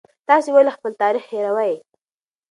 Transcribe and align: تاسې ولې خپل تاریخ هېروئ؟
تاسې 0.27 0.49
ولې 0.55 0.71
خپل 0.77 0.91
تاریخ 1.01 1.23
هېروئ؟ 1.33 1.73